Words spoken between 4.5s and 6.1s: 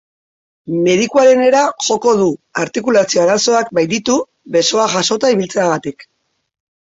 besoak jasota ibiltzeagatik.